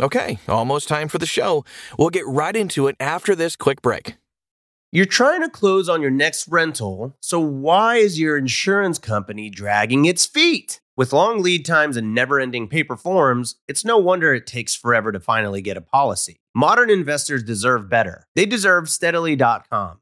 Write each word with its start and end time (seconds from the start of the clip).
Okay, 0.00 0.38
almost 0.48 0.88
time 0.88 1.08
for 1.08 1.18
the 1.18 1.26
show. 1.26 1.64
We'll 1.98 2.10
get 2.10 2.26
right 2.26 2.56
into 2.56 2.88
it 2.88 2.96
after 2.98 3.34
this 3.34 3.56
quick 3.56 3.82
break. 3.82 4.16
You're 4.94 5.06
trying 5.06 5.40
to 5.40 5.48
close 5.48 5.88
on 5.88 6.02
your 6.02 6.10
next 6.10 6.46
rental, 6.48 7.16
so 7.20 7.40
why 7.40 7.96
is 7.96 8.20
your 8.20 8.36
insurance 8.36 8.98
company 8.98 9.48
dragging 9.48 10.04
its 10.04 10.26
feet? 10.26 10.80
With 10.98 11.14
long 11.14 11.40
lead 11.42 11.64
times 11.64 11.96
and 11.96 12.14
never 12.14 12.38
ending 12.38 12.68
paper 12.68 12.98
forms, 12.98 13.56
it's 13.66 13.86
no 13.86 13.96
wonder 13.96 14.34
it 14.34 14.46
takes 14.46 14.74
forever 14.74 15.10
to 15.10 15.18
finally 15.18 15.62
get 15.62 15.78
a 15.78 15.80
policy. 15.80 16.36
Modern 16.54 16.90
investors 16.90 17.42
deserve 17.42 17.88
better. 17.88 18.26
They 18.36 18.44
deserve 18.44 18.90
steadily.com. 18.90 20.01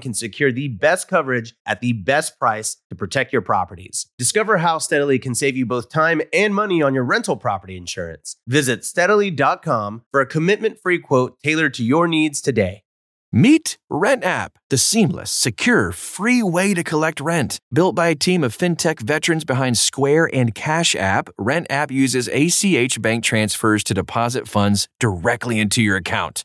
can 0.00 0.14
secure 0.14 0.52
the 0.52 0.68
best 0.68 1.08
coverage 1.08 1.54
at 1.66 1.80
the 1.80 1.92
best 1.92 2.38
price 2.38 2.76
to 2.90 2.96
protect 2.96 3.32
your 3.32 3.42
properties. 3.42 4.06
Discover 4.18 4.58
how 4.58 4.78
Steadily 4.78 5.18
can 5.18 5.34
save 5.34 5.56
you 5.56 5.66
both 5.66 5.88
time 5.88 6.22
and 6.32 6.54
money 6.54 6.82
on 6.82 6.94
your 6.94 7.04
rental 7.04 7.36
property 7.36 7.76
insurance. 7.76 8.36
Visit 8.46 8.84
steadily.com 8.84 10.04
for 10.10 10.20
a 10.20 10.26
commitment 10.26 10.78
free 10.80 10.98
quote 10.98 11.38
tailored 11.42 11.74
to 11.74 11.84
your 11.84 12.08
needs 12.08 12.40
today. 12.40 12.84
Meet 13.36 13.78
Rent 13.90 14.22
App, 14.22 14.60
the 14.70 14.78
seamless, 14.78 15.28
secure, 15.28 15.90
free 15.90 16.40
way 16.40 16.72
to 16.72 16.84
collect 16.84 17.20
rent. 17.20 17.58
Built 17.72 17.96
by 17.96 18.06
a 18.06 18.14
team 18.14 18.44
of 18.44 18.56
fintech 18.56 19.00
veterans 19.00 19.44
behind 19.44 19.76
Square 19.76 20.30
and 20.32 20.54
Cash 20.54 20.94
App, 20.94 21.28
Rent 21.36 21.66
App 21.68 21.90
uses 21.90 22.28
ACH 22.28 23.02
bank 23.02 23.24
transfers 23.24 23.82
to 23.84 23.92
deposit 23.92 24.46
funds 24.46 24.86
directly 25.00 25.58
into 25.58 25.82
your 25.82 25.96
account. 25.96 26.44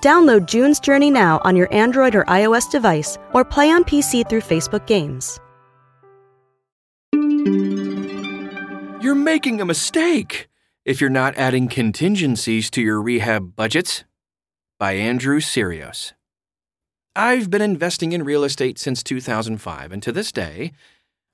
Download 0.00 0.46
June's 0.46 0.80
Journey 0.80 1.10
now 1.10 1.40
on 1.44 1.56
your 1.56 1.72
Android 1.74 2.14
or 2.14 2.24
iOS 2.24 2.70
device 2.70 3.18
or 3.34 3.44
play 3.44 3.70
on 3.70 3.84
PC 3.84 4.28
through 4.28 4.40
Facebook 4.40 4.86
Games. 4.86 5.38
You're 9.02 9.14
making 9.14 9.60
a 9.60 9.66
mistake 9.66 10.48
if 10.84 11.00
you're 11.00 11.10
not 11.10 11.36
adding 11.36 11.68
contingencies 11.68 12.70
to 12.70 12.80
your 12.82 13.00
rehab 13.02 13.54
budgets. 13.56 14.04
By 14.78 14.92
Andrew 14.92 15.40
Syrios. 15.40 16.12
I've 17.14 17.50
been 17.50 17.60
investing 17.60 18.12
in 18.12 18.22
real 18.22 18.44
estate 18.44 18.78
since 18.78 19.02
2005, 19.02 19.92
and 19.92 20.02
to 20.02 20.10
this 20.10 20.32
day, 20.32 20.72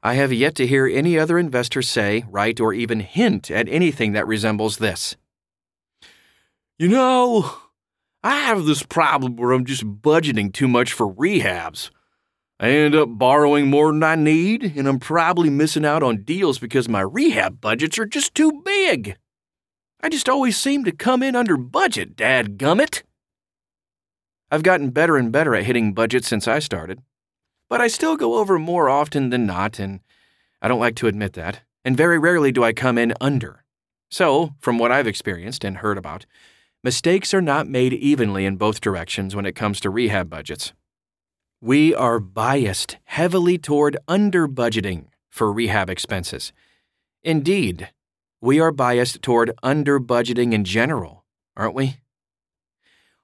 I 0.03 0.15
have 0.15 0.33
yet 0.33 0.57
to 0.57 0.67
hear 0.67 0.87
any 0.87 1.17
other 1.17 1.39
investor 1.39 1.81
say, 1.83 2.25
write, 2.29 2.59
or 2.59 2.73
even 2.73 3.01
hint 3.01 3.51
at 3.51 3.69
anything 3.69 4.13
that 4.15 4.27
resembles 4.27 4.79
this. 4.79 5.17
You 6.77 6.89
know, 6.89 7.57
I 8.27 8.39
have 8.39 8.65
this 8.65 8.83
problem 8.83 9.37
where 9.37 9.53
I'm 9.53 9.65
just 9.65 9.85
budgeting 9.85 10.53
too 10.53 10.67
much 10.67 10.93
for 10.93 11.15
rehabs. 11.15 11.91
I 12.59 12.71
end 12.71 12.97
up 12.97 13.09
borrowing 13.09 13.69
more 13.69 13.93
than 13.93 14.03
I 14.03 14.17
need, 14.17 14.65
and 14.77 14.89
I'm 14.89 14.99
probably 14.99 15.49
missing 15.49 15.85
out 15.85 16.03
on 16.03 16.25
deals 16.25 16.59
because 16.59 16.89
my 16.89 17.03
rehab 17.03 17.61
budgets 17.61 18.01
are 18.01 18.05
just 18.05 18.35
too 18.35 18.63
big. 18.65 19.17
I 20.01 20.09
just 20.09 20.29
always 20.29 20.57
seem 20.57 20.83
to 20.87 20.91
come 20.91 21.23
in 21.23 21.37
under 21.37 21.57
budget, 21.57 22.17
dad 22.17 22.59
gummit. 22.59 23.05
I've 24.51 24.65
gotten 24.65 24.91
better 24.91 25.17
and 25.17 25.31
better 25.31 25.55
at 25.55 25.67
hitting 25.67 25.95
budgets 25.95 26.27
since 26.27 26.49
I 26.49 26.59
started, 26.59 27.03
but 27.69 27.81
I 27.81 27.87
still 27.87 28.17
go 28.17 28.39
over 28.39 28.59
more 28.59 28.91
often 28.91 29.31
than 29.31 29.47
not, 29.47 29.79
and 29.79 30.01
I 30.61 30.67
don't 30.67 30.81
like 30.81 30.97
to 30.97 31.07
admit 31.07 31.35
that, 31.35 31.61
and 31.85 31.97
very 31.97 32.19
rarely 32.19 32.51
do 32.51 32.65
I 32.65 32.73
come 32.73 32.99
in 32.99 33.15
under. 33.21 33.63
So, 34.11 34.55
from 34.59 34.79
what 34.79 34.91
I've 34.91 35.07
experienced 35.07 35.63
and 35.63 35.77
heard 35.77 35.97
about, 35.97 36.27
mistakes 36.87 37.35
are 37.35 37.43
not 37.43 37.67
made 37.67 37.93
evenly 37.93 38.45
in 38.45 38.55
both 38.55 38.81
directions 38.81 39.35
when 39.35 39.45
it 39.45 39.57
comes 39.57 39.81
to 39.81 39.91
rehab 39.91 40.31
budgets. 40.31 40.73
We 41.61 41.93
are 41.93 42.21
biased 42.21 42.97
heavily 43.07 43.59
toward 43.59 43.97
under 44.07 44.47
budgeting 44.47 45.07
for 45.29 45.53
rehab 45.53 45.91
expenses. 45.91 46.53
Indeed, 47.25 47.91
we 48.41 48.61
are 48.61 48.71
biased 48.71 49.21
toward 49.21 49.51
under 49.65 49.99
budgeting 49.99 50.53
in 50.53 50.63
general, 50.63 51.25
aren't 51.57 51.75
we? 51.75 51.97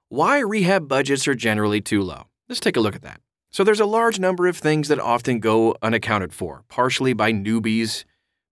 Why 0.09 0.39
rehab 0.39 0.89
budgets 0.89 1.25
are 1.25 1.33
generally 1.33 1.79
too 1.79 2.01
low. 2.01 2.23
Let's 2.49 2.59
take 2.59 2.75
a 2.75 2.81
look 2.81 2.97
at 2.97 3.01
that. 3.03 3.21
So, 3.49 3.63
there's 3.63 3.79
a 3.79 3.85
large 3.85 4.19
number 4.19 4.45
of 4.47 4.57
things 4.57 4.89
that 4.89 4.99
often 4.99 5.39
go 5.39 5.73
unaccounted 5.81 6.33
for, 6.33 6.65
partially 6.67 7.13
by 7.13 7.31
newbies, 7.31 8.03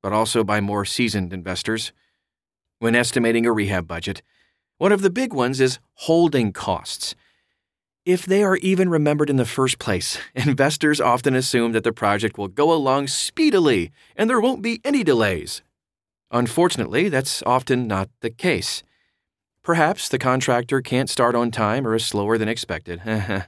but 0.01 0.13
also 0.13 0.45
by 0.45 0.61
more 0.61 0.85
seasoned 0.85 1.33
investors. 1.33 1.91
When 2.79 2.95
estimating 2.95 3.45
a 3.45 3.51
rehab 3.51 3.89
budget, 3.89 4.21
one 4.81 4.91
of 4.91 5.03
the 5.03 5.11
big 5.11 5.31
ones 5.31 5.61
is 5.61 5.77
holding 5.93 6.51
costs. 6.51 7.13
If 8.03 8.25
they 8.25 8.41
are 8.41 8.55
even 8.57 8.89
remembered 8.89 9.29
in 9.29 9.35
the 9.35 9.45
first 9.45 9.77
place, 9.77 10.17
investors 10.33 10.99
often 10.99 11.35
assume 11.35 11.73
that 11.73 11.83
the 11.83 11.91
project 11.91 12.35
will 12.35 12.47
go 12.47 12.73
along 12.73 13.05
speedily 13.05 13.91
and 14.15 14.27
there 14.27 14.41
won't 14.41 14.63
be 14.63 14.81
any 14.83 15.03
delays. 15.03 15.61
Unfortunately, 16.31 17.09
that's 17.09 17.43
often 17.45 17.85
not 17.85 18.09
the 18.21 18.31
case. 18.31 18.81
Perhaps 19.61 20.09
the 20.09 20.17
contractor 20.17 20.81
can't 20.81 21.11
start 21.11 21.35
on 21.35 21.51
time 21.51 21.85
or 21.85 21.93
is 21.93 22.03
slower 22.03 22.39
than 22.39 22.49
expected. 22.49 23.03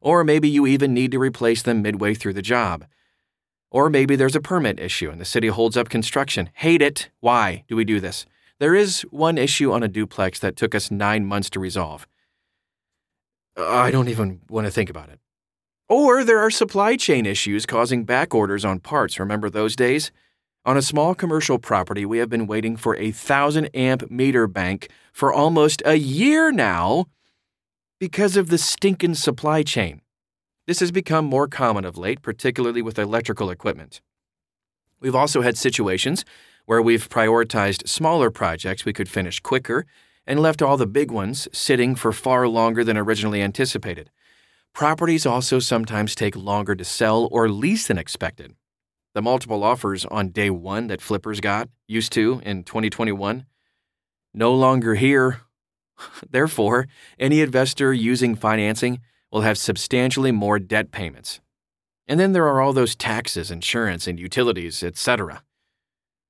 or 0.00 0.22
maybe 0.22 0.48
you 0.48 0.68
even 0.68 0.94
need 0.94 1.10
to 1.10 1.18
replace 1.18 1.62
them 1.62 1.82
midway 1.82 2.14
through 2.14 2.34
the 2.34 2.42
job. 2.42 2.84
Or 3.72 3.90
maybe 3.90 4.14
there's 4.14 4.36
a 4.36 4.40
permit 4.40 4.78
issue 4.78 5.10
and 5.10 5.20
the 5.20 5.24
city 5.24 5.48
holds 5.48 5.76
up 5.76 5.88
construction. 5.88 6.48
Hate 6.54 6.80
it. 6.80 7.10
Why 7.18 7.64
do 7.66 7.74
we 7.74 7.84
do 7.84 7.98
this? 7.98 8.24
There 8.58 8.74
is 8.74 9.02
one 9.10 9.36
issue 9.36 9.72
on 9.72 9.82
a 9.82 9.88
duplex 9.88 10.38
that 10.38 10.56
took 10.56 10.74
us 10.74 10.90
nine 10.90 11.26
months 11.26 11.50
to 11.50 11.60
resolve. 11.60 12.06
I 13.56 13.90
don't 13.90 14.08
even 14.08 14.40
want 14.48 14.66
to 14.66 14.70
think 14.70 14.90
about 14.90 15.08
it. 15.10 15.20
Or 15.88 16.24
there 16.24 16.40
are 16.40 16.50
supply 16.50 16.96
chain 16.96 17.26
issues 17.26 17.66
causing 17.66 18.04
back 18.04 18.34
orders 18.34 18.64
on 18.64 18.80
parts. 18.80 19.18
Remember 19.18 19.48
those 19.48 19.76
days? 19.76 20.10
On 20.64 20.76
a 20.76 20.82
small 20.82 21.14
commercial 21.14 21.58
property, 21.58 22.04
we 22.04 22.18
have 22.18 22.28
been 22.28 22.46
waiting 22.46 22.76
for 22.76 22.96
a 22.96 23.12
1000 23.12 23.66
amp 23.72 24.10
meter 24.10 24.46
bank 24.48 24.88
for 25.12 25.32
almost 25.32 25.80
a 25.84 25.94
year 25.94 26.50
now 26.50 27.06
because 28.00 28.36
of 28.36 28.48
the 28.48 28.58
stinking 28.58 29.14
supply 29.14 29.62
chain. 29.62 30.00
This 30.66 30.80
has 30.80 30.90
become 30.90 31.24
more 31.24 31.46
common 31.46 31.84
of 31.84 31.96
late, 31.96 32.20
particularly 32.20 32.82
with 32.82 32.98
electrical 32.98 33.50
equipment. 33.50 34.00
We've 34.98 35.14
also 35.14 35.42
had 35.42 35.56
situations 35.56 36.24
where 36.66 36.82
we've 36.82 37.08
prioritized 37.08 37.88
smaller 37.88 38.30
projects 38.30 38.84
we 38.84 38.92
could 38.92 39.08
finish 39.08 39.40
quicker 39.40 39.86
and 40.26 40.40
left 40.40 40.60
all 40.60 40.76
the 40.76 40.86
big 40.86 41.10
ones 41.10 41.48
sitting 41.52 41.94
for 41.94 42.12
far 42.12 42.46
longer 42.48 42.84
than 42.84 42.96
originally 42.96 43.40
anticipated. 43.40 44.10
Properties 44.74 45.24
also 45.24 45.58
sometimes 45.58 46.14
take 46.14 46.36
longer 46.36 46.74
to 46.74 46.84
sell 46.84 47.28
or 47.32 47.48
lease 47.48 47.86
than 47.86 47.96
expected. 47.96 48.54
The 49.14 49.22
multiple 49.22 49.64
offers 49.64 50.04
on 50.04 50.28
day 50.28 50.50
one 50.50 50.88
that 50.88 51.00
flippers 51.00 51.40
got 51.40 51.70
used 51.88 52.12
to 52.12 52.42
in 52.44 52.64
2021 52.64 53.46
no 54.34 54.52
longer 54.52 54.94
here. 54.96 55.40
Therefore, 56.30 56.86
any 57.18 57.40
investor 57.40 57.94
using 57.94 58.34
financing 58.34 59.00
will 59.32 59.40
have 59.40 59.56
substantially 59.56 60.32
more 60.32 60.58
debt 60.58 60.90
payments. 60.90 61.40
And 62.06 62.20
then 62.20 62.32
there 62.32 62.46
are 62.46 62.60
all 62.60 62.72
those 62.72 62.94
taxes, 62.94 63.50
insurance, 63.50 64.06
and 64.06 64.20
utilities, 64.20 64.82
etc. 64.82 65.42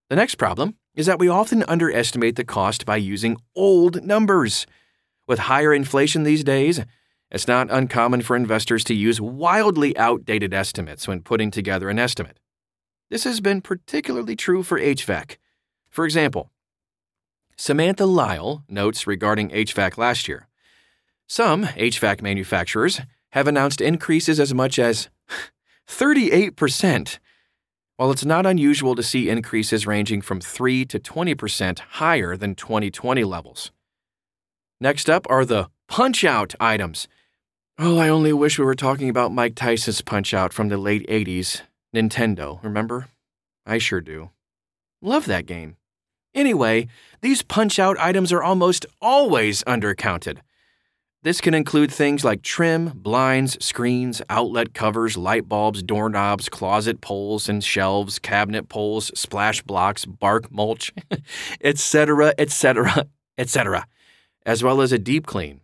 The 0.08 0.17
next 0.17 0.37
problem 0.37 0.76
is 0.94 1.06
that 1.06 1.19
we 1.19 1.29
often 1.29 1.64
underestimate 1.67 2.37
the 2.37 2.44
cost 2.44 2.87
by 2.87 2.97
using 2.97 3.37
old 3.55 4.03
numbers. 4.05 4.67
With 5.26 5.41
higher 5.41 5.75
inflation 5.75 6.23
these 6.23 6.44
days, 6.44 6.81
it's 7.31 7.49
not 7.49 7.70
uncommon 7.70 8.23
for 8.23 8.37
investors 8.37 8.85
to 8.85 8.94
use 8.94 9.20
wildly 9.20 9.97
outdated 9.97 10.55
estimates 10.55 11.08
when 11.08 11.23
putting 11.23 11.50
together 11.50 11.91
an 11.91 11.99
estimate. 11.99 12.38
This 13.11 13.25
has 13.25 13.41
been 13.41 13.61
particularly 13.61 14.37
true 14.37 14.62
for 14.62 14.79
HVAC. 14.79 15.37
For 15.91 16.05
example, 16.05 16.50
Samantha 17.56 18.06
Lyle 18.06 18.64
notes 18.69 19.06
regarding 19.06 19.50
HVAC 19.50 19.99
last 19.99 20.29
year. 20.29 20.49
Some 21.26 21.64
HVAC 21.64 22.23
manufacturers 22.23 23.00
have 23.31 23.49
announced 23.49 23.81
increases 23.81 24.38
as 24.38 24.55
much 24.55 24.79
as 24.79 25.09
38%, 25.88 27.19
while 27.96 28.10
it's 28.10 28.25
not 28.25 28.46
unusual 28.46 28.94
to 28.94 29.02
see 29.02 29.28
increases 29.28 29.87
ranging 29.87 30.20
from 30.20 30.40
3 30.40 30.84
to 30.87 30.98
20% 30.98 31.78
higher 31.78 32.37
than 32.37 32.54
2020 32.54 33.25
levels. 33.25 33.70
Next 34.81 35.08
up 35.08 35.26
are 35.31 35.44
the 35.44 35.69
punch 35.88 36.25
out 36.25 36.54
items. 36.60 37.08
Oh, 37.78 37.98
I 37.98 38.08
only 38.08 38.32
wish 38.32 38.58
we 38.58 38.64
were 38.64 38.75
talking 38.75 39.08
about 39.08 39.32
Mike 39.32 39.54
Tyson's 39.54 40.00
Punch 40.00 40.32
Out 40.32 40.52
from 40.52 40.69
the 40.69 40.78
late 40.78 41.06
80s. 41.08 41.62
Nintendo, 41.94 42.62
remember? 42.62 43.08
I 43.66 43.78
sure 43.78 44.00
do. 44.00 44.31
Love 45.02 45.26
that 45.26 45.46
game. 45.46 45.76
Anyway, 46.34 46.88
these 47.20 47.42
Punch 47.42 47.78
Out 47.78 47.99
items 47.99 48.32
are 48.32 48.42
almost 48.42 48.87
always 49.00 49.62
undercounted. 49.64 50.38
This 51.26 51.40
can 51.40 51.55
include 51.55 51.90
things 51.90 52.25
like 52.25 52.43
trim, 52.43 52.93
blinds, 52.94 53.56
screens, 53.58 54.23
outlet 54.31 54.75
covers, 54.75 55.17
light 55.17 55.49
bulbs, 55.49 55.82
doorknobs, 55.82 56.49
closet 56.49 57.00
poles 57.00 57.49
and 57.49 57.64
shelves, 57.64 58.20
cabinet 58.20 58.69
poles, 58.69 59.11
splash 59.19 59.61
blocks, 59.61 60.05
bark 60.05 60.52
mulch, 60.52 60.93
etc., 61.61 62.32
etc., 62.38 63.08
etc., 63.38 63.88
as 64.44 64.62
well 64.62 64.81
as 64.81 64.93
a 64.93 65.00
deep 65.00 65.26
clean. 65.26 65.62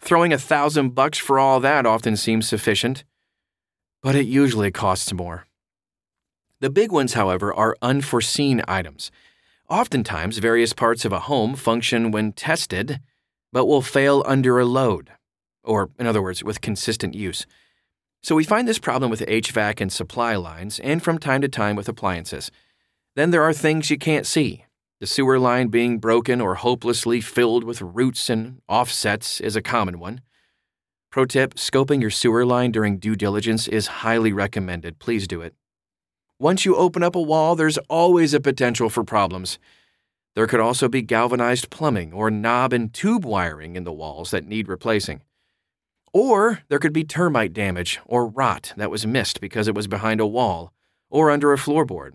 Throwing 0.00 0.32
a 0.32 0.38
thousand 0.38 0.96
bucks 0.96 1.18
for 1.18 1.38
all 1.38 1.60
that 1.60 1.86
often 1.86 2.16
seems 2.16 2.48
sufficient, 2.48 3.04
but 4.02 4.16
it 4.16 4.26
usually 4.26 4.72
costs 4.72 5.12
more. 5.12 5.46
The 6.58 6.68
big 6.68 6.90
ones, 6.90 7.12
however, 7.12 7.54
are 7.54 7.76
unforeseen 7.80 8.60
items. 8.66 9.12
Oftentimes, 9.68 10.38
various 10.38 10.72
parts 10.72 11.04
of 11.04 11.12
a 11.12 11.20
home 11.30 11.54
function 11.54 12.10
when 12.10 12.32
tested, 12.32 12.98
but 13.56 13.64
will 13.64 13.80
fail 13.80 14.22
under 14.26 14.58
a 14.58 14.66
load, 14.66 15.12
or, 15.64 15.88
in 15.98 16.06
other 16.06 16.20
words, 16.20 16.44
with 16.44 16.60
consistent 16.60 17.14
use. 17.14 17.46
So 18.22 18.34
we 18.34 18.44
find 18.44 18.68
this 18.68 18.78
problem 18.78 19.10
with 19.10 19.20
HVAC 19.20 19.80
and 19.80 19.90
supply 19.90 20.36
lines, 20.36 20.78
and 20.80 21.02
from 21.02 21.16
time 21.16 21.40
to 21.40 21.48
time 21.48 21.74
with 21.74 21.88
appliances. 21.88 22.50
Then 23.14 23.30
there 23.30 23.42
are 23.42 23.54
things 23.54 23.88
you 23.88 23.96
can't 23.96 24.26
see, 24.26 24.66
the 25.00 25.06
sewer 25.06 25.38
line 25.38 25.68
being 25.68 25.96
broken 25.96 26.38
or 26.42 26.56
hopelessly 26.56 27.22
filled 27.22 27.64
with 27.64 27.80
roots 27.80 28.28
and 28.28 28.60
offsets 28.68 29.40
is 29.40 29.56
a 29.56 29.62
common 29.62 29.98
one. 29.98 30.20
Pro 31.10 31.24
tip 31.24 31.54
scoping 31.54 32.02
your 32.02 32.10
sewer 32.10 32.44
line 32.44 32.72
during 32.72 32.98
due 32.98 33.16
diligence 33.16 33.68
is 33.68 33.86
highly 34.04 34.34
recommended. 34.34 34.98
Please 34.98 35.26
do 35.26 35.40
it. 35.40 35.54
Once 36.38 36.66
you 36.66 36.76
open 36.76 37.02
up 37.02 37.16
a 37.16 37.22
wall, 37.22 37.56
there's 37.56 37.78
always 37.88 38.34
a 38.34 38.38
potential 38.38 38.90
for 38.90 39.02
problems. 39.02 39.58
There 40.36 40.46
could 40.46 40.60
also 40.60 40.86
be 40.86 41.00
galvanized 41.00 41.70
plumbing 41.70 42.12
or 42.12 42.30
knob 42.30 42.74
and 42.74 42.92
tube 42.92 43.24
wiring 43.24 43.74
in 43.74 43.84
the 43.84 43.92
walls 43.92 44.30
that 44.30 44.46
need 44.46 44.68
replacing. 44.68 45.22
Or 46.12 46.60
there 46.68 46.78
could 46.78 46.92
be 46.92 47.04
termite 47.04 47.54
damage 47.54 48.00
or 48.04 48.26
rot 48.26 48.74
that 48.76 48.90
was 48.90 49.06
missed 49.06 49.40
because 49.40 49.66
it 49.66 49.74
was 49.74 49.86
behind 49.86 50.20
a 50.20 50.26
wall 50.26 50.74
or 51.08 51.30
under 51.30 51.54
a 51.54 51.56
floorboard. 51.56 52.12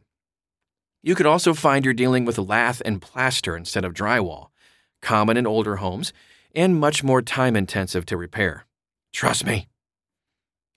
You 1.01 1.15
could 1.15 1.25
also 1.25 1.55
find 1.55 1.83
you're 1.83 1.95
dealing 1.95 2.23
with 2.23 2.37
lath 2.37 2.79
and 2.85 3.01
plaster 3.01 3.57
instead 3.57 3.83
of 3.83 3.95
drywall, 3.95 4.49
common 5.01 5.35
in 5.35 5.47
older 5.47 5.77
homes, 5.77 6.13
and 6.53 6.79
much 6.79 7.03
more 7.03 7.23
time 7.23 7.55
intensive 7.55 8.05
to 8.05 8.17
repair. 8.17 8.67
Trust 9.11 9.47
me. 9.47 9.67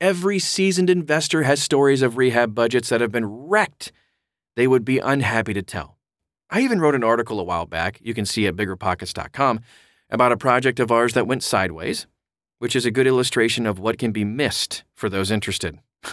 Every 0.00 0.38
seasoned 0.38 0.88
investor 0.88 1.43
has 1.43 1.62
stories 1.62 2.00
of 2.00 2.17
rehab 2.17 2.55
budgets 2.55 2.88
that 2.88 3.02
have 3.02 3.12
been 3.12 3.26
wrecked. 3.26 3.93
They 4.56 4.67
would 4.67 4.85
be 4.85 4.99
unhappy 4.99 5.52
to 5.52 5.62
tell. 5.62 5.94
I 6.54 6.60
even 6.60 6.80
wrote 6.80 6.94
an 6.94 7.02
article 7.02 7.40
a 7.40 7.42
while 7.42 7.66
back, 7.66 7.98
you 8.00 8.14
can 8.14 8.24
see 8.24 8.46
at 8.46 8.54
biggerpockets.com, 8.54 9.58
about 10.08 10.30
a 10.30 10.36
project 10.36 10.78
of 10.78 10.92
ours 10.92 11.12
that 11.14 11.26
went 11.26 11.42
sideways, 11.42 12.06
which 12.60 12.76
is 12.76 12.86
a 12.86 12.92
good 12.92 13.08
illustration 13.08 13.66
of 13.66 13.80
what 13.80 13.98
can 13.98 14.12
be 14.12 14.24
missed 14.24 14.84
for 14.94 15.08
those 15.08 15.32
interested. 15.32 15.80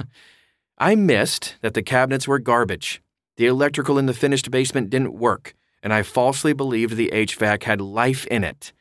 I 0.80 0.96
missed 0.96 1.58
that 1.62 1.76
the 1.76 1.84
cabinets 1.84 2.28
were 2.28 2.40
garbage 2.40 3.04
the 3.38 3.46
electrical 3.46 4.00
in 4.00 4.08
the 4.08 4.16
finished 4.16 4.50
basement 4.50 4.90
didn't 4.90 5.14
work, 5.14 5.54
and 5.84 5.94
I 5.94 6.02
falsely 6.02 6.54
believed 6.54 6.96
the 6.96 7.12
HVAC 7.14 7.64
had 7.64 7.80
life 7.80 8.26
in 8.28 8.44
it. 8.44 8.74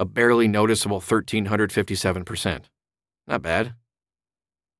a 0.02 0.06
barely 0.06 0.48
noticeable 0.48 1.00
1357%. 1.00 2.64
Not 3.28 3.44
bad. 3.44 3.76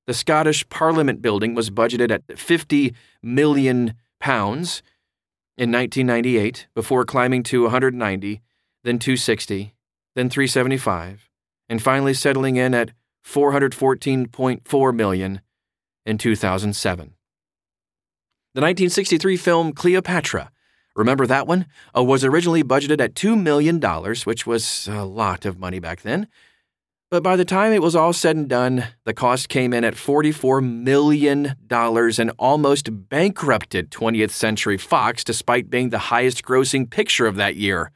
The 0.08 0.14
Scottish 0.14 0.68
Parliament 0.68 1.22
building 1.22 1.54
was 1.54 1.70
budgeted 1.70 2.10
at 2.10 2.36
50 2.36 2.92
million 3.22 3.94
pounds 4.18 4.82
in 5.56 5.70
1998 5.70 6.66
before 6.74 7.04
climbing 7.04 7.44
to 7.44 7.62
190, 7.62 8.42
then 8.82 8.98
260, 8.98 9.76
then 10.16 10.28
375, 10.28 11.30
and 11.68 11.80
finally 11.80 12.14
settling 12.14 12.56
in 12.56 12.74
at 12.74 12.90
414.4 13.24 14.94
million 14.96 15.40
in 16.04 16.18
2007. 16.18 17.14
The 18.54 18.60
1963 18.60 19.36
film 19.36 19.72
Cleopatra, 19.72 20.50
remember 20.94 21.26
that 21.26 21.46
one? 21.46 21.66
Uh, 21.96 22.02
was 22.02 22.24
originally 22.24 22.62
budgeted 22.62 23.00
at 23.00 23.14
$2 23.14 23.40
million, 23.40 23.80
which 24.24 24.46
was 24.46 24.88
a 24.88 25.04
lot 25.04 25.44
of 25.44 25.58
money 25.58 25.78
back 25.78 26.02
then. 26.02 26.28
But 27.10 27.22
by 27.22 27.36
the 27.36 27.44
time 27.44 27.72
it 27.72 27.82
was 27.82 27.94
all 27.94 28.14
said 28.14 28.36
and 28.36 28.48
done, 28.48 28.86
the 29.04 29.12
cost 29.12 29.50
came 29.50 29.74
in 29.74 29.84
at 29.84 29.94
$44 29.96 30.66
million 30.66 31.56
and 31.70 32.32
almost 32.38 33.08
bankrupted 33.10 33.90
20th 33.90 34.30
Century 34.30 34.78
Fox 34.78 35.22
despite 35.22 35.68
being 35.68 35.90
the 35.90 35.98
highest 35.98 36.42
grossing 36.42 36.88
picture 36.88 37.26
of 37.26 37.36
that 37.36 37.56
year. 37.56 37.92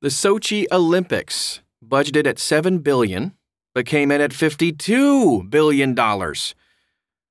The 0.00 0.08
Sochi 0.08 0.66
Olympics, 0.72 1.62
budgeted 1.86 2.26
at 2.26 2.40
7 2.40 2.78
billion, 2.78 3.34
but 3.74 3.86
came 3.86 4.10
in 4.10 4.20
at 4.20 4.32
$52 4.32 5.48
billion. 5.48 5.94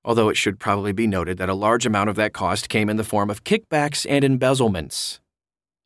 Although 0.03 0.29
it 0.29 0.37
should 0.37 0.59
probably 0.59 0.93
be 0.93 1.07
noted 1.07 1.37
that 1.37 1.49
a 1.49 1.53
large 1.53 1.85
amount 1.85 2.09
of 2.09 2.15
that 2.15 2.33
cost 2.33 2.69
came 2.69 2.89
in 2.89 2.97
the 2.97 3.03
form 3.03 3.29
of 3.29 3.43
kickbacks 3.43 4.05
and 4.09 4.23
embezzlements. 4.23 5.19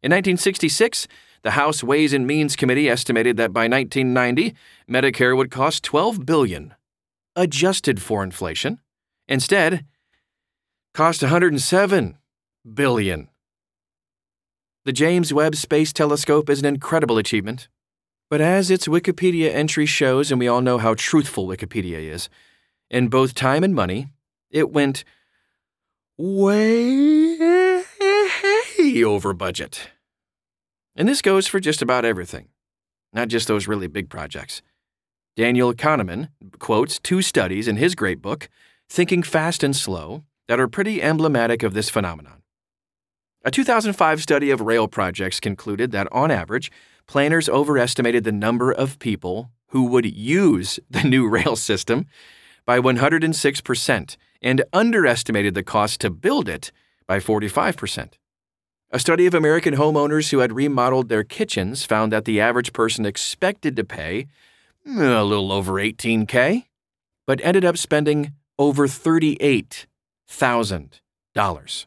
In 0.02 0.12
1966, 0.12 1.08
the 1.44 1.52
House 1.52 1.84
Ways 1.84 2.14
and 2.14 2.26
Means 2.26 2.56
Committee 2.56 2.90
estimated 2.90 3.38
that 3.38 3.52
by 3.52 3.68
1990, 3.68 4.56
Medicare 4.90 5.36
would 5.36 5.52
cost 5.52 5.84
12 5.84 6.26
billion, 6.26 6.74
adjusted 7.36 8.02
for 8.02 8.24
inflation. 8.24 8.80
Instead, 9.28 9.86
cost 10.94 11.22
107 11.22 12.18
billion. 12.74 13.30
The 14.86 14.94
James 14.94 15.34
Webb 15.34 15.56
Space 15.56 15.94
Telescope 15.94 16.50
is 16.50 16.60
an 16.60 16.66
incredible 16.66 17.18
achievement, 17.18 17.70
but 18.30 18.42
as 18.42 18.70
its 18.70 18.88
Wikipedia 18.88 19.54
entry 19.54 19.86
shows, 19.86 20.32
and 20.32 20.40
we 20.40 20.48
all 20.48 20.62
know 20.62 20.78
how 20.78 20.94
truthful 20.94 21.48
Wikipedia 21.48 22.00
is, 22.00 22.30
in 22.94 23.08
both 23.08 23.34
time 23.34 23.64
and 23.64 23.74
money, 23.74 24.08
it 24.52 24.72
went 24.72 25.04
way 26.16 27.84
over 29.04 29.34
budget. 29.34 29.90
And 30.96 31.10
this 31.10 31.24
goes 31.24 31.48
for 31.48 31.60
just 31.60 31.82
about 31.82 32.06
everything, 32.06 32.50
not 33.12 33.30
just 33.30 33.48
those 33.48 33.68
really 33.68 33.88
big 33.88 34.10
projects. 34.10 34.62
Daniel 35.36 35.74
Kahneman 35.74 36.30
quotes 36.60 37.00
two 37.00 37.24
studies 37.24 37.68
in 37.68 37.78
his 37.78 37.96
great 37.96 38.22
book, 38.22 38.48
Thinking 38.88 39.24
Fast 39.24 39.64
and 39.64 39.76
Slow, 39.76 40.24
that 40.48 40.60
are 40.60 40.68
pretty 40.68 41.02
emblematic 41.02 41.64
of 41.64 41.74
this 41.74 41.90
phenomenon. 41.90 42.44
A 43.44 43.50
2005 43.50 44.22
study 44.22 44.52
of 44.52 44.62
rail 44.62 44.88
projects 44.88 45.40
concluded 45.40 45.92
that, 45.92 46.08
on 46.12 46.30
average, 46.30 46.72
planners 47.08 47.50
overestimated 47.50 48.24
the 48.24 48.32
number 48.32 48.72
of 48.72 49.00
people 49.00 49.50
who 49.70 49.86
would 49.86 50.06
use 50.06 50.80
the 50.92 51.04
new 51.04 51.28
rail 51.38 51.56
system 51.56 52.06
by 52.66 52.80
106% 52.80 54.18
and 54.42 54.64
underestimated 54.74 55.54
the 55.54 55.64
cost 55.64 56.02
to 56.02 56.10
build 56.10 56.50
it 56.50 56.72
by 57.08 57.20
45%. 57.20 58.14
A 58.92 59.00
study 59.00 59.26
of 59.26 59.34
American 59.34 59.76
homeowners 59.76 60.30
who 60.30 60.40
had 60.40 60.54
remodeled 60.54 61.08
their 61.10 61.24
kitchens 61.24 61.84
found 61.84 62.12
that 62.12 62.26
the 62.26 62.40
average 62.40 62.74
person 62.74 63.08
expected 63.08 63.76
to 63.76 63.84
pay 63.84 64.28
hmm, 64.86 65.02
a 65.02 65.24
little 65.24 65.52
over 65.52 65.74
18K, 65.74 66.68
but 67.26 67.44
ended 67.44 67.66
up 67.66 67.76
spending 67.78 68.34
over 68.60 68.88
$38,000. 68.88 71.86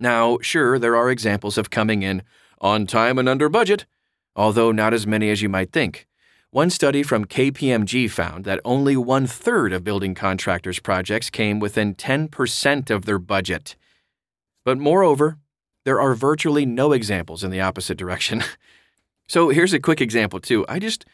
Now, 0.00 0.38
sure, 0.40 0.80
there 0.80 0.96
are 0.96 1.10
examples 1.10 1.56
of 1.56 1.70
coming 1.70 2.02
in 2.02 2.24
on 2.60 2.88
time 2.88 3.18
and 3.18 3.28
under 3.28 3.48
budget, 3.48 3.86
although 4.34 4.72
not 4.72 4.92
as 4.92 5.06
many 5.06 5.30
as 5.30 5.42
you 5.42 5.48
might 5.48 5.72
think. 5.72 6.07
One 6.50 6.70
study 6.70 7.02
from 7.02 7.26
KPMG 7.26 8.10
found 8.10 8.46
that 8.46 8.60
only 8.64 8.96
one 8.96 9.26
third 9.26 9.70
of 9.74 9.84
building 9.84 10.14
contractors' 10.14 10.80
projects 10.80 11.28
came 11.28 11.60
within 11.60 11.94
10% 11.94 12.88
of 12.88 13.04
their 13.04 13.18
budget. 13.18 13.76
But 14.64 14.78
moreover, 14.78 15.36
there 15.84 16.00
are 16.00 16.14
virtually 16.14 16.64
no 16.64 16.92
examples 16.92 17.44
in 17.44 17.50
the 17.50 17.60
opposite 17.60 17.98
direction. 17.98 18.42
so 19.28 19.50
here's 19.50 19.74
a 19.74 19.80
quick 19.80 20.00
example, 20.00 20.40
too. 20.40 20.64
I 20.70 20.78
just 20.78 21.04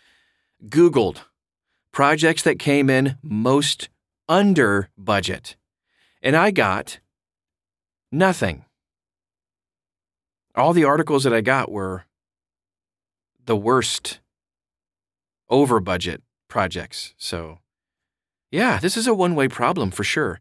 Googled 0.69 1.23
projects 1.93 2.43
that 2.43 2.61
came 2.61 2.89
in 2.89 3.17
most 3.21 3.89
under 4.29 4.89
budget, 4.97 5.57
and 6.23 6.37
I 6.37 6.53
got 6.53 7.01
nothing. 8.13 8.65
All 10.55 10.73
the 10.73 10.85
articles 10.85 11.25
that 11.25 11.35
I 11.35 11.41
got 11.41 11.73
were 11.73 12.05
the 13.47 13.57
worst 13.57 14.21
over 15.49 15.81
budget 15.81 16.23
projects. 16.49 17.15
So, 17.17 17.59
yeah, 18.51 18.79
this 18.79 18.97
is 18.97 19.07
a 19.07 19.15
one 19.15 19.35
way 19.35 19.49
problem 19.49 19.91
for 19.91 20.05
sure. 20.05 20.41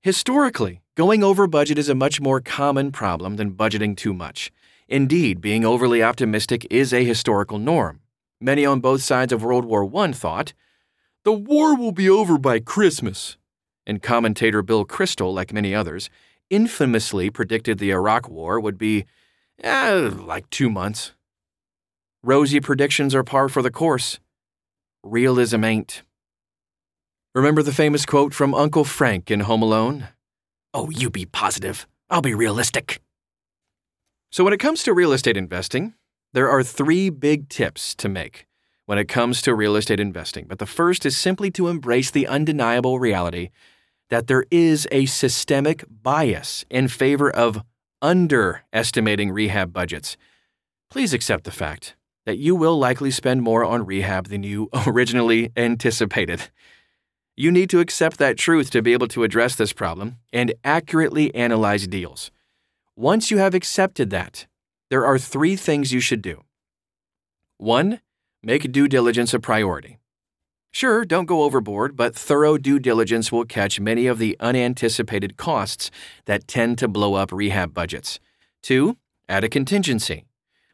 Historically, 0.00 0.80
going 0.96 1.22
over 1.22 1.46
budget 1.46 1.78
is 1.78 1.88
a 1.88 1.94
much 1.94 2.20
more 2.20 2.40
common 2.40 2.90
problem 2.90 3.36
than 3.36 3.54
budgeting 3.54 3.96
too 3.96 4.12
much. 4.12 4.50
Indeed, 4.88 5.40
being 5.40 5.64
overly 5.64 6.02
optimistic 6.02 6.66
is 6.70 6.92
a 6.92 7.04
historical 7.04 7.58
norm. 7.58 8.00
Many 8.40 8.66
on 8.66 8.80
both 8.80 9.02
sides 9.02 9.32
of 9.32 9.44
World 9.44 9.64
War 9.64 9.88
I 9.96 10.12
thought, 10.12 10.52
the 11.24 11.32
war 11.32 11.76
will 11.76 11.92
be 11.92 12.10
over 12.10 12.36
by 12.36 12.58
Christmas. 12.58 13.36
And 13.86 14.02
commentator 14.02 14.62
Bill 14.62 14.84
Kristol, 14.84 15.32
like 15.32 15.52
many 15.52 15.74
others, 15.74 16.10
infamously 16.50 17.30
predicted 17.30 17.78
the 17.78 17.90
Iraq 17.90 18.28
War 18.28 18.58
would 18.58 18.76
be, 18.78 19.04
eh, 19.62 20.10
like 20.12 20.50
two 20.50 20.68
months. 20.68 21.12
Rosy 22.22 22.60
predictions 22.60 23.14
are 23.14 23.24
par 23.24 23.48
for 23.48 23.62
the 23.62 23.70
course. 23.70 24.20
Realism 25.04 25.64
ain't. 25.64 26.02
Remember 27.34 27.62
the 27.62 27.72
famous 27.72 28.06
quote 28.06 28.32
from 28.32 28.54
Uncle 28.54 28.84
Frank 28.84 29.30
in 29.30 29.40
Home 29.40 29.62
Alone? 29.62 30.08
Oh, 30.72 30.90
you 30.90 31.10
be 31.10 31.26
positive. 31.26 31.88
I'll 32.08 32.22
be 32.22 32.34
realistic. 32.34 33.00
So, 34.30 34.44
when 34.44 34.52
it 34.52 34.60
comes 34.60 34.84
to 34.84 34.94
real 34.94 35.12
estate 35.12 35.36
investing, 35.36 35.94
there 36.32 36.48
are 36.48 36.62
three 36.62 37.10
big 37.10 37.48
tips 37.48 37.94
to 37.96 38.08
make 38.08 38.46
when 38.86 38.96
it 38.96 39.08
comes 39.08 39.42
to 39.42 39.54
real 39.54 39.74
estate 39.74 39.98
investing. 39.98 40.46
But 40.46 40.60
the 40.60 40.66
first 40.66 41.04
is 41.04 41.16
simply 41.16 41.50
to 41.52 41.68
embrace 41.68 42.10
the 42.10 42.26
undeniable 42.26 43.00
reality 43.00 43.50
that 44.08 44.28
there 44.28 44.44
is 44.50 44.86
a 44.92 45.06
systemic 45.06 45.84
bias 45.88 46.64
in 46.70 46.86
favor 46.86 47.30
of 47.30 47.62
underestimating 48.00 49.32
rehab 49.32 49.72
budgets. 49.72 50.16
Please 50.90 51.12
accept 51.12 51.44
the 51.44 51.50
fact 51.50 51.96
that 52.26 52.38
you 52.38 52.54
will 52.54 52.78
likely 52.78 53.10
spend 53.10 53.42
more 53.42 53.64
on 53.64 53.86
rehab 53.86 54.28
than 54.28 54.42
you 54.42 54.68
originally 54.86 55.50
anticipated. 55.56 56.50
You 57.36 57.50
need 57.50 57.70
to 57.70 57.80
accept 57.80 58.18
that 58.18 58.36
truth 58.36 58.70
to 58.70 58.82
be 58.82 58.92
able 58.92 59.08
to 59.08 59.24
address 59.24 59.56
this 59.56 59.72
problem 59.72 60.16
and 60.32 60.54
accurately 60.64 61.34
analyze 61.34 61.86
deals. 61.86 62.30
Once 62.94 63.30
you 63.30 63.38
have 63.38 63.54
accepted 63.54 64.10
that, 64.10 64.46
there 64.90 65.06
are 65.06 65.18
three 65.18 65.56
things 65.56 65.92
you 65.92 66.00
should 66.00 66.20
do. 66.20 66.42
One, 67.56 68.00
make 68.42 68.70
due 68.70 68.86
diligence 68.86 69.32
a 69.32 69.40
priority. 69.40 69.98
Sure, 70.70 71.04
don't 71.04 71.26
go 71.26 71.42
overboard, 71.42 71.96
but 71.96 72.14
thorough 72.14 72.58
due 72.58 72.78
diligence 72.78 73.30
will 73.30 73.44
catch 73.44 73.80
many 73.80 74.06
of 74.06 74.18
the 74.18 74.36
unanticipated 74.40 75.36
costs 75.36 75.90
that 76.26 76.48
tend 76.48 76.78
to 76.78 76.88
blow 76.88 77.14
up 77.14 77.30
rehab 77.30 77.74
budgets. 77.74 78.18
Two, 78.62 78.96
add 79.28 79.44
a 79.44 79.48
contingency. 79.48 80.24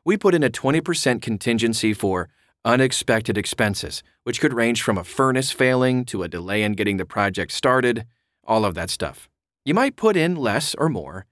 We 0.09 0.17
put 0.17 0.35
in 0.35 0.43
a 0.43 0.49
20% 0.49 1.21
contingency 1.21 1.93
for 1.93 2.31
unexpected 2.65 3.37
expenses, 3.37 4.03
which 4.25 4.41
could 4.41 4.55
range 4.55 4.81
from 4.81 4.97
a 4.97 5.05
furnace 5.05 5.51
failing 5.51 6.07
to 6.07 6.23
a 6.23 6.29
delay 6.29 6.63
in 6.63 6.73
getting 6.73 6.97
the 6.97 7.05
project 7.05 7.53
started, 7.53 8.07
all 8.43 8.65
of 8.65 8.75
that 8.75 8.89
stuff. 8.89 9.29
You 9.67 9.75
might 9.75 9.97
put 9.97 10.17
in 10.17 10.35
less 10.35 10.75
or 10.77 10.89
more, 10.89 11.27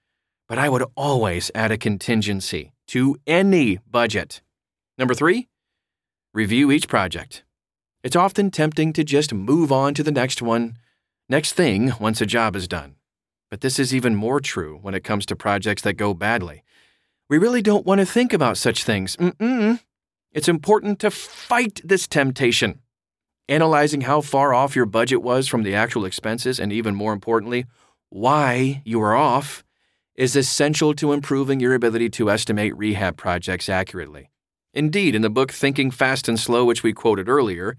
but 0.47 0.59
I 0.59 0.69
would 0.69 0.85
always 0.95 1.51
add 1.55 1.73
a 1.73 1.79
contingency 1.79 2.75
to 2.89 3.17
any 3.27 3.79
budget. 3.91 4.43
Number 4.99 5.15
three, 5.15 5.49
review 6.35 6.71
each 6.71 6.87
project. 6.87 7.45
It's 8.03 8.15
often 8.15 8.51
tempting 8.51 8.93
to 8.93 9.05
just 9.05 9.33
move 9.33 9.73
on 9.73 9.95
to 9.95 10.03
the 10.03 10.13
next 10.13 10.43
one, 10.43 10.77
next 11.31 11.55
thing 11.55 11.95
once 11.99 12.21
a 12.21 12.27
job 12.27 12.55
is 12.55 12.69
done. 12.69 12.97
But 13.51 13.63
this 13.63 13.79
is 13.79 13.95
even 13.95 14.15
more 14.15 14.39
true 14.39 14.79
when 14.83 14.95
it 14.95 15.03
comes 15.03 15.25
to 15.27 15.35
projects 15.35 15.81
that 15.81 15.95
go 15.95 16.13
badly. 16.13 16.63
We 17.29 17.39
really 17.39 17.63
don't 17.63 17.87
want 17.87 18.01
to 18.01 18.07
think 18.07 18.33
about 18.33 18.57
such 18.57 18.85
things. 18.85 19.17
Mm-mm. 19.17 19.81
It's 20.33 20.49
important 20.49 21.01
to 21.01 21.11
fight 21.11 21.81
this 21.83 22.07
temptation. 22.07 22.81
Analyzing 23.49 24.03
how 24.03 24.21
far 24.21 24.55
off 24.55 24.77
your 24.77 24.87
budget 24.87 25.23
was 25.23 25.49
from 25.49 25.63
the 25.63 25.75
actual 25.75 26.05
expenses, 26.05 26.61
and 26.61 26.73
even 26.73 26.95
more 26.95 27.13
importantly, 27.13 27.67
why 28.11 28.83
you 28.85 29.01
are 29.01 29.17
off, 29.17 29.65
is 30.15 30.37
essential 30.37 30.95
to 30.95 31.13
improving 31.13 31.61
your 31.61 31.75
ability 31.75 32.11
to 32.11 32.31
estimate 32.31 32.77
rehab 32.77 33.17
projects 33.17 33.69
accurately. 33.69 34.31
Indeed, 34.73 35.15
in 35.15 35.23
the 35.23 35.31
book 35.31 35.53
Thinking 35.53 35.91
Fast 35.91 36.29
and 36.29 36.39
Slow, 36.39 36.65
which 36.65 36.83
we 36.83 36.93
quoted 36.93 37.29
earlier, 37.29 37.77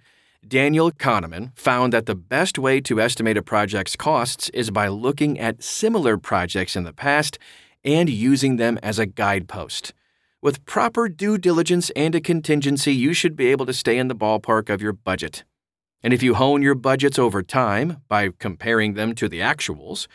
Daniel 0.47 0.91
Kahneman 0.91 1.57
found 1.57 1.93
that 1.93 2.05
the 2.05 2.15
best 2.15 2.57
way 2.57 2.79
to 2.81 3.01
estimate 3.01 3.37
a 3.37 3.41
project's 3.41 3.95
costs 3.95 4.49
is 4.49 4.71
by 4.71 4.87
looking 4.87 5.39
at 5.39 5.63
similar 5.63 6.17
projects 6.17 6.75
in 6.75 6.83
the 6.83 6.93
past 6.93 7.37
and 7.83 8.09
using 8.09 8.57
them 8.57 8.77
as 8.83 8.99
a 8.99 9.05
guidepost. 9.05 9.93
With 10.41 10.65
proper 10.65 11.09
due 11.09 11.37
diligence 11.37 11.89
and 11.91 12.13
a 12.13 12.21
contingency, 12.21 12.93
you 12.93 13.13
should 13.13 13.35
be 13.35 13.47
able 13.47 13.65
to 13.65 13.73
stay 13.73 13.97
in 13.97 14.07
the 14.07 14.15
ballpark 14.15 14.69
of 14.69 14.81
your 14.81 14.93
budget. 14.93 15.43
And 16.03 16.13
if 16.13 16.21
you 16.21 16.35
hone 16.35 16.61
your 16.61 16.75
budgets 16.75 17.17
over 17.17 17.41
time 17.41 18.01
by 18.07 18.29
comparing 18.37 18.93
them 18.93 19.15
to 19.15 19.27
the 19.27 19.39
actuals, 19.39 20.07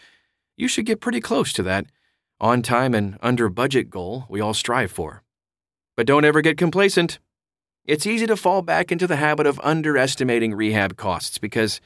you 0.57 0.69
should 0.69 0.87
get 0.87 1.01
pretty 1.01 1.21
close 1.21 1.53
to 1.55 1.63
that 1.65 1.87
on 2.41 2.63
time 2.63 2.95
and 2.95 3.19
under 3.21 3.49
budget 3.49 3.91
goal 3.91 4.27
we 4.29 4.41
all 4.41 4.55
strive 4.55 4.93
for. 4.93 5.23
But 5.97 6.07
don't 6.07 6.25
ever 6.25 6.41
get 6.41 6.57
complacent. 6.57 7.19
It's 7.85 8.07
easy 8.07 8.27
to 8.27 8.37
fall 8.37 8.63
back 8.63 8.93
into 8.93 9.07
the 9.07 9.17
habit 9.17 9.47
of 9.47 9.61
underestimating 9.63 10.55
rehab 10.55 10.97
costs 10.97 11.39
because, 11.39 11.81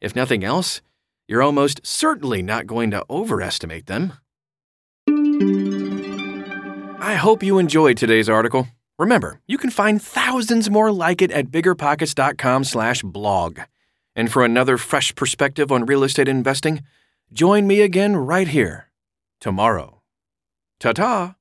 if 0.00 0.14
nothing 0.14 0.44
else, 0.44 0.82
you're 1.26 1.42
almost 1.42 1.80
certainly 1.84 2.42
not 2.42 2.66
going 2.66 2.90
to 2.92 3.04
overestimate 3.10 3.86
them. 3.86 4.12
I 7.00 7.14
hope 7.14 7.42
you 7.42 7.58
enjoyed 7.58 7.96
today's 7.96 8.28
article. 8.28 8.68
Remember, 8.98 9.40
you 9.46 9.56
can 9.58 9.70
find 9.70 10.00
thousands 10.00 10.70
more 10.70 10.92
like 10.92 11.20
it 11.22 11.32
at 11.32 11.50
biggerpockets.com/blog. 11.50 13.58
And 14.14 14.30
for 14.30 14.44
another 14.44 14.78
fresh 14.78 15.14
perspective 15.14 15.72
on 15.72 15.86
real 15.86 16.04
estate 16.04 16.28
investing, 16.28 16.82
join 17.32 17.66
me 17.66 17.80
again 17.80 18.16
right 18.16 18.48
here 18.48 18.90
tomorrow. 19.40 20.02
Ta-ta. 20.78 21.36